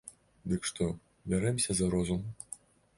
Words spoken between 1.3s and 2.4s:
бярэмся за розум?